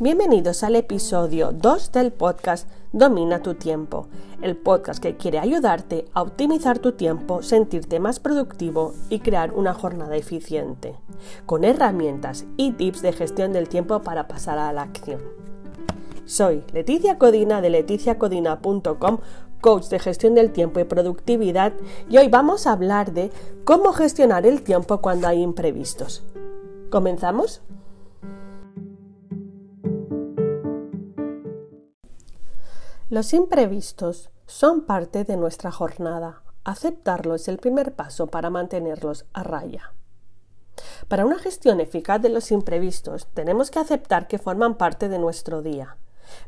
[0.00, 4.08] Bienvenidos al episodio 2 del podcast Domina tu tiempo,
[4.42, 9.72] el podcast que quiere ayudarte a optimizar tu tiempo, sentirte más productivo y crear una
[9.72, 10.96] jornada eficiente,
[11.46, 15.20] con herramientas y tips de gestión del tiempo para pasar a la acción.
[16.24, 19.18] Soy Leticia Codina de leticiacodina.com,
[19.60, 21.72] coach de gestión del tiempo y productividad,
[22.10, 23.30] y hoy vamos a hablar de
[23.62, 26.24] cómo gestionar el tiempo cuando hay imprevistos.
[26.90, 27.62] ¿Comenzamos?
[33.14, 36.42] Los imprevistos son parte de nuestra jornada.
[36.64, 39.92] Aceptarlo es el primer paso para mantenerlos a raya.
[41.06, 45.62] Para una gestión eficaz de los imprevistos tenemos que aceptar que forman parte de nuestro
[45.62, 45.96] día,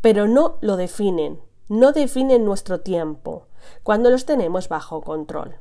[0.00, 3.46] pero no lo definen, no definen nuestro tiempo
[3.84, 5.54] cuando los tenemos bajo control.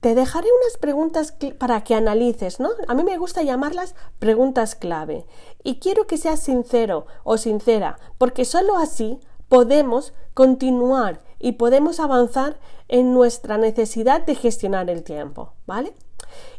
[0.00, 2.70] Te dejaré unas preguntas para que analices, ¿no?
[2.88, 5.24] A mí me gusta llamarlas preguntas clave.
[5.62, 12.58] Y quiero que seas sincero o sincera, porque solo así podemos continuar y podemos avanzar
[12.88, 15.94] en nuestra necesidad de gestionar el tiempo, ¿vale?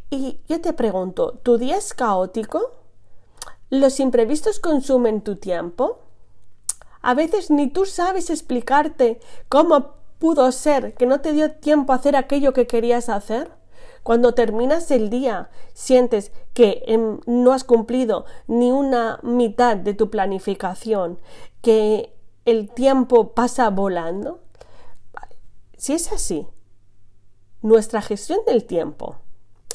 [0.10, 2.72] Y yo te pregunto, ¿tu día es caótico?
[3.70, 6.00] ¿Los imprevistos consumen tu tiempo?
[7.02, 11.98] A veces ni tú sabes explicarte cómo pudo ser que no te dio tiempo a
[11.98, 13.52] hacer aquello que querías hacer.
[14.04, 20.10] Cuando terminas el día, sientes que em, no has cumplido ni una mitad de tu
[20.10, 21.20] planificación,
[21.62, 22.17] que
[22.48, 24.40] el tiempo pasa volando?
[25.76, 26.48] Si es así,
[27.62, 29.18] nuestra gestión del tiempo,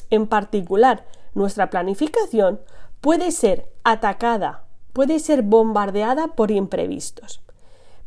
[0.09, 2.61] en particular nuestra planificación,
[2.99, 7.43] puede ser atacada, puede ser bombardeada por imprevistos.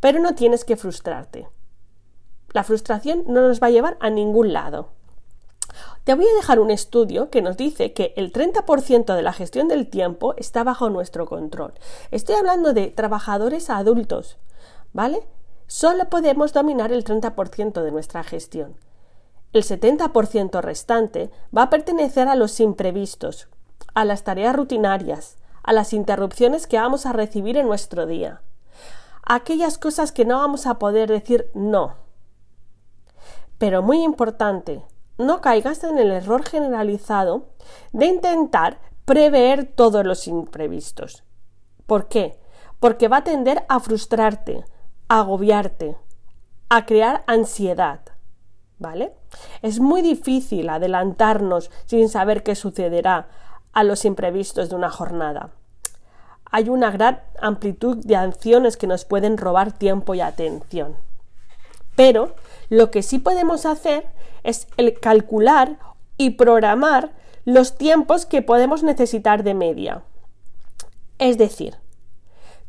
[0.01, 1.49] Pero no tienes que frustrarte.
[2.53, 4.89] La frustración no nos va a llevar a ningún lado.
[6.03, 9.69] Te voy a dejar un estudio que nos dice que el 30% de la gestión
[9.69, 11.75] del tiempo está bajo nuestro control.
[12.11, 14.39] Estoy hablando de trabajadores adultos,
[14.97, 15.29] ¿vale?
[15.67, 18.77] Solo podemos dominar el 30% de nuestra gestión.
[19.53, 23.49] El 70% restante va a pertenecer a los imprevistos,
[23.93, 28.41] a las tareas rutinarias, a las interrupciones que vamos a recibir en nuestro día,
[29.23, 31.97] a aquellas cosas que no vamos a poder decir no.
[33.59, 34.83] Pero muy importante,
[35.19, 37.51] no caigas en el error generalizado
[37.93, 41.23] de intentar prever todos los imprevistos.
[41.87, 42.41] ¿Por qué?
[42.81, 44.65] Porque va a tender a frustrarte,
[45.09, 45.97] agobiarte,
[46.69, 48.01] a crear ansiedad.
[48.79, 49.15] ¿Vale?
[49.63, 53.29] Es muy difícil adelantarnos sin saber qué sucederá
[53.73, 55.51] a los imprevistos de una jornada.
[56.51, 60.97] Hay una gran amplitud de acciones que nos pueden robar tiempo y atención.
[61.95, 62.35] Pero
[62.69, 64.07] lo que sí podemos hacer
[64.45, 65.79] es el calcular
[66.19, 67.13] y programar
[67.45, 70.03] los tiempos que podemos necesitar de media.
[71.19, 71.77] Es decir,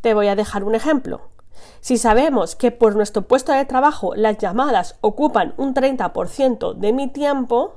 [0.02, 1.30] te voy a dejar un ejemplo.
[1.82, 7.08] Si sabemos que por nuestro puesto de trabajo las llamadas ocupan un 30% de mi
[7.08, 7.76] tiempo,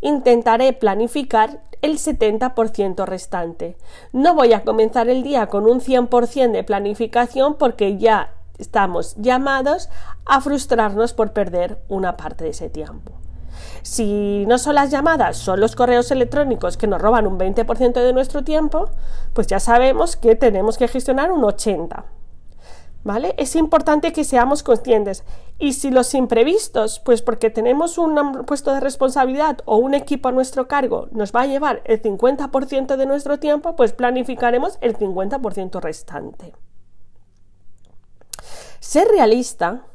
[0.00, 3.76] intentaré planificar el 70% restante.
[4.12, 9.88] No voy a comenzar el día con un 100% de planificación porque ya estamos llamados
[10.26, 13.12] a frustrarnos por perder una parte de ese tiempo.
[13.82, 18.12] Si no son las llamadas, son los correos electrónicos que nos roban un 20% de
[18.12, 18.90] nuestro tiempo,
[19.32, 22.17] pues ya sabemos que tenemos que gestionar un 80%.
[23.08, 23.34] ¿Vale?
[23.38, 25.24] Es importante que seamos conscientes.
[25.58, 30.32] Y si los imprevistos, pues porque tenemos un puesto de responsabilidad o un equipo a
[30.32, 35.80] nuestro cargo, nos va a llevar el 50% de nuestro tiempo, pues planificaremos el 50%
[35.80, 36.52] restante.
[38.78, 39.86] Ser realista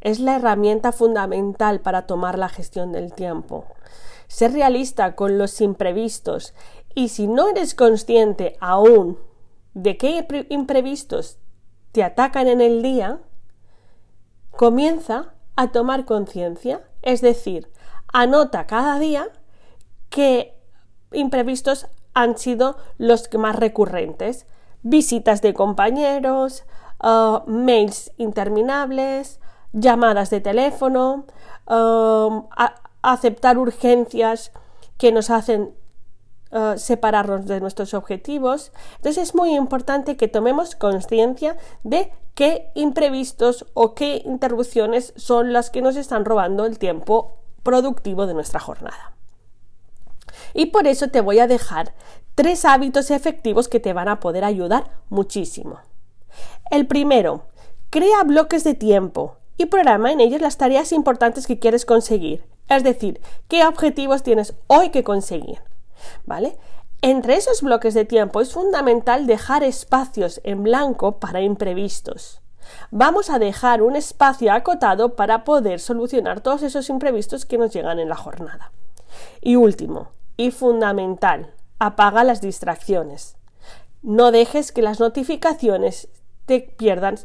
[0.00, 3.66] es la herramienta fundamental para tomar la gestión del tiempo.
[4.26, 6.54] Ser realista con los imprevistos
[6.94, 9.18] y si no eres consciente aún
[9.74, 11.38] de qué imprevistos
[11.92, 13.20] te atacan en el día,
[14.50, 17.70] comienza a tomar conciencia, es decir,
[18.12, 19.28] anota cada día
[20.08, 20.54] qué
[21.12, 24.46] imprevistos han sido los más recurrentes.
[24.82, 26.64] Visitas de compañeros,
[27.02, 29.40] uh, mails interminables,
[29.72, 31.26] llamadas de teléfono,
[31.68, 32.48] um,
[33.02, 34.52] aceptar urgencias
[34.98, 35.74] que nos hacen
[36.52, 38.72] uh, separarnos de nuestros objetivos.
[38.96, 45.70] Entonces es muy importante que tomemos conciencia de qué imprevistos o qué interrupciones son las
[45.70, 49.14] que nos están robando el tiempo productivo de nuestra jornada.
[50.54, 51.94] Y por eso te voy a dejar
[52.34, 55.80] tres hábitos efectivos que te van a poder ayudar muchísimo.
[56.70, 57.46] El primero,
[57.90, 62.44] crea bloques de tiempo y programa en ellos las tareas importantes que quieres conseguir.
[62.68, 65.60] Es decir, qué objetivos tienes hoy que conseguir.
[66.24, 66.58] ¿Vale?
[67.00, 72.40] Entre esos bloques de tiempo es fundamental dejar espacios en blanco para imprevistos.
[72.90, 77.98] Vamos a dejar un espacio acotado para poder solucionar todos esos imprevistos que nos llegan
[77.98, 78.70] en la jornada.
[79.40, 83.36] Y último, y fundamental, apaga las distracciones.
[84.02, 86.08] No dejes que las notificaciones
[86.46, 87.16] te pierdan,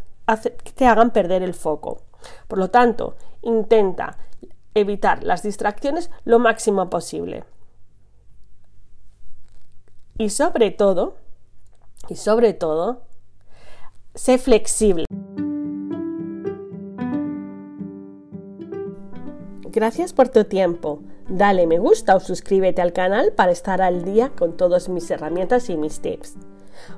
[0.76, 2.02] te hagan perder el foco.
[2.48, 4.18] Por lo tanto, intenta
[4.74, 7.44] evitar las distracciones lo máximo posible.
[10.18, 11.16] Y sobre todo,
[12.10, 13.02] y sobre todo,
[14.16, 15.06] sé flexible.
[19.64, 21.02] Gracias por tu tiempo.
[21.30, 25.70] Dale me gusta o suscríbete al canal para estar al día con todas mis herramientas
[25.70, 26.36] y mis tips.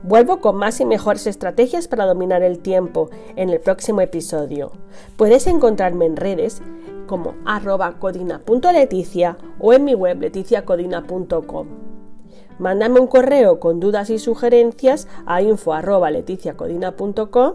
[0.03, 4.71] Vuelvo con más y mejores estrategias para dominar el tiempo en el próximo episodio.
[5.17, 6.61] Puedes encontrarme en redes
[7.05, 11.88] como arroba codina.leticia o en mi web leticiacodina.com.
[12.59, 17.53] Mándame un correo con dudas y sugerencias a info.leticiacodina.com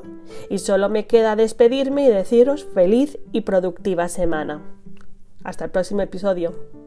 [0.51, 4.63] y solo me queda despedirme y deciros feliz y productiva semana.
[5.45, 6.84] Hasta el próximo episodio.